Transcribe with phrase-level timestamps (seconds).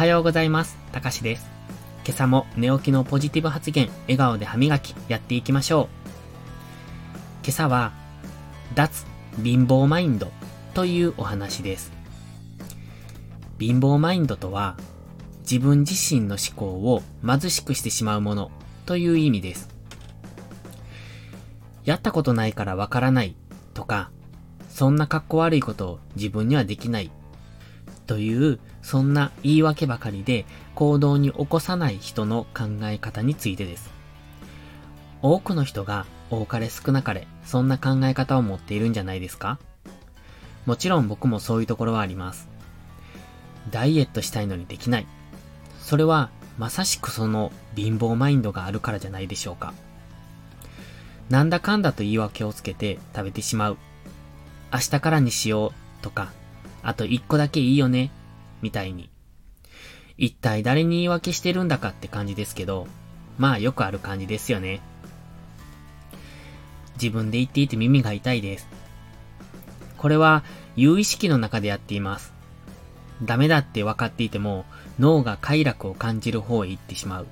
[0.00, 0.78] はようございます。
[0.92, 1.46] たかしです。
[2.06, 6.08] 今朝も寝起きのポジティブ発言、笑顔で歯磨き、やっていきましょう。
[7.44, 7.92] 今朝は、
[8.74, 9.04] 脱
[9.44, 10.32] 貧乏マインド
[10.72, 11.92] というお話です。
[13.58, 14.78] 貧乏マインドとは、
[15.40, 18.50] 自分自身の思考を貧しくしてしまうもの
[18.86, 19.68] という意味です。
[21.84, 23.36] やったことないからわからない
[23.74, 24.10] とか、
[24.70, 27.10] そんな格好悪いことを自分にはできない
[28.10, 33.88] という、そんな言い訳ばかりで行動に起こさない人の考え方についてです。
[35.22, 39.60] 多くの人が多かれ少なかれ、そんな考え方を持っているんじゃないですか？
[40.66, 42.48] もちろん僕もそういうところはあります。
[43.70, 45.06] ダイエットしたいのにできない。
[45.78, 49.72] それはまさしくその貧乏マインドがあるからじゃないでしょうか。
[51.28, 53.76] なんだかんだと言い訳をつけて食べてしまう。
[54.72, 56.32] 明日からにしようとか、
[56.82, 58.10] あと一個だけいいよね、
[58.62, 59.10] みたいに。
[60.16, 62.86] 一体誰に言い訳してるんだかって感じですけど、
[63.38, 64.80] まあよくある感じですよね。
[66.94, 68.68] 自分で言っていて耳が痛いです。
[69.96, 70.44] これは
[70.76, 72.34] 有意識の中でやっています。
[73.22, 74.64] ダメだって分かっていても
[74.98, 77.26] 脳が快楽を感じる方へ行ってしまう。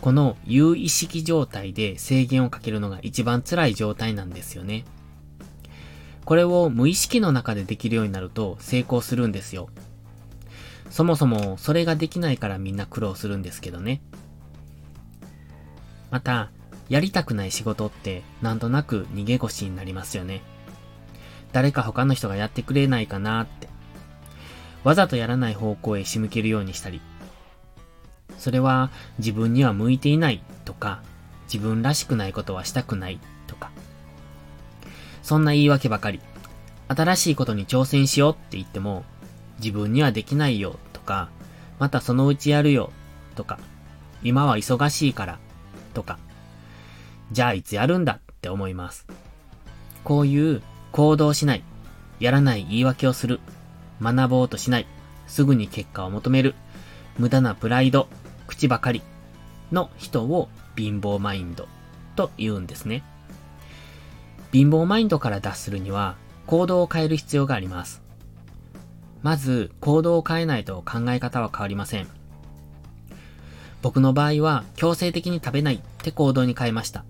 [0.00, 4.84] この有意識状態で制限をかけるのが一番辛い状態なんですよね。
[6.24, 9.68] これを無意識の中でできるようになると成功するんですよ。
[10.90, 14.02] そもそもそれができないからみんな苦労するんですけどね。
[16.10, 16.50] また、
[16.88, 20.42] やりたくない仕事ってなんとなく逃げ腰になりますよね。
[21.52, 23.68] 誰か他の人がやってくれないかなって。
[24.84, 27.00] わざとやらない方向へ仕向けるようにしたり。
[28.38, 31.02] それは自分には向いていないとか、
[31.44, 33.18] 自分らしくないことはしたくない。
[35.22, 36.20] そんな言い訳ばかり。
[36.88, 39.04] 新しいことに挑戦しようって言っても、
[39.58, 41.30] 自分にはできないよとか、
[41.78, 42.90] またそのうちやるよ
[43.34, 43.58] とか、
[44.22, 45.38] 今は忙しいから
[45.94, 46.18] とか、
[47.30, 49.06] じゃあいつやるんだって思います。
[50.04, 51.64] こういう行動しない、
[52.20, 53.40] やらない言い訳をする、
[54.00, 54.86] 学ぼうとしない、
[55.26, 56.54] すぐに結果を求める、
[57.18, 58.08] 無駄なプライド、
[58.46, 59.02] 口ばかり
[59.70, 61.68] の人を貧乏マインド
[62.16, 63.02] と言うんですね。
[64.52, 68.02] 貧乏マインドから脱するには行動を変える必要があります。
[69.22, 72.08] まず行動を変えないと考え方は変わりません。
[73.80, 77.04] 僕の場合は強制的に食べないって行動に変えました。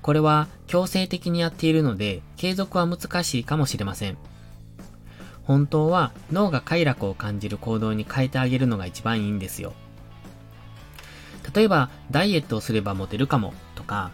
[0.00, 4.16] これは強制的にやっているので継続は難しいかもしれません。
[5.42, 9.72] 本当は脳が快楽を感じる行動に変えてあげるのが一番いいんですよ。
[11.52, 14.12] 例えばダイエットをすればモテるかもとか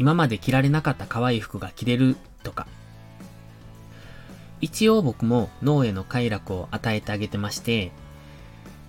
[0.00, 2.66] 今まで着られなかった可愛い服が着れるとか。
[4.62, 7.92] 一応僕も脳への快楽を与えてあげてまして、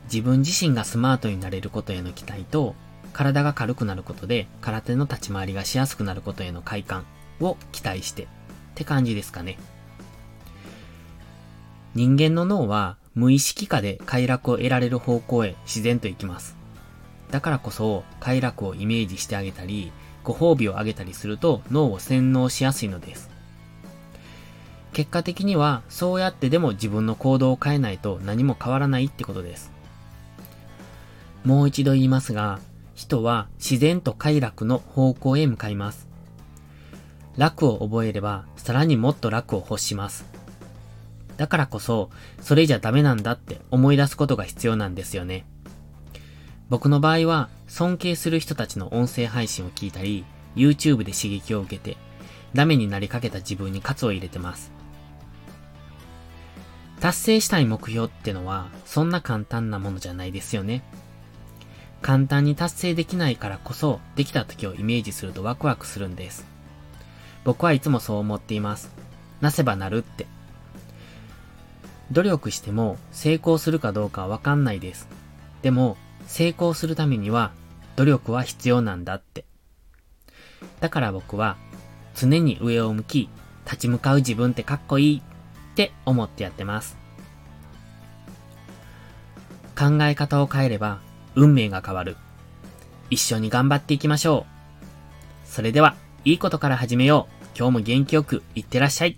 [0.05, 2.75] 自分自身がスマートになれることへの期待と、
[3.11, 7.05] 体が軽くなることで空手の立ち回りがしやすくなることへの快感
[7.41, 8.27] を期待してっ
[8.75, 9.57] て感じですかね。
[11.93, 16.55] 人間の脳は無意識化で快楽を得られる方向へ自然と行きます。
[17.31, 19.91] だからこそ快楽をイメージしてあげたり、
[20.23, 23.29] ご褒美をあげたりすると脳を洗脳しやすいのです。
[24.93, 29.71] 結果的にはそうやってでも自分の行動を変えないと何も変わらないってことです。
[31.45, 32.59] もう一度言いますが、
[32.93, 36.07] 人は自然と快楽の方向へ向かいます。
[37.37, 40.25] 楽を覚えればさらにもっと楽を欲します。
[41.37, 42.11] だからこそ、
[42.41, 45.45] それじゃダメなんだって思い出すことが必要なんですよね。
[46.71, 50.23] 僕の場合は、尊敬する人たちの音声配信を聞いたり、
[50.55, 51.97] YouTube で刺激を受けて、
[52.53, 54.71] ダメになりかけた自分に喝を入れてます。
[57.01, 60.81] 達成したい目標ってのは、そんな簡単なものじゃないですよね。
[62.01, 66.45] 簡単に達成できないからこそ、できた時をイメージするとワクワクするんです。
[67.43, 68.93] 僕はいつもそう思っています。
[69.41, 70.25] なせばなるって。
[72.13, 75.09] 努力しても成功するかどうかはわかんないです。
[75.63, 75.97] でも、
[76.31, 77.51] 成功するためには
[77.97, 79.43] 努力は必要なんだって。
[80.79, 81.57] だから僕は
[82.15, 83.29] 常に上を向き、
[83.65, 86.97] 立ち向かう自分ってかっこいいって思ってやってます。
[89.77, 91.01] 考え方を変えれば
[91.35, 92.15] 運命が変わる。
[93.09, 94.45] 一緒に頑張っていきましょ
[95.45, 95.49] う。
[95.49, 97.45] それでは、いいことから始めよう。
[97.57, 99.17] 今日も元気よくいってらっしゃい。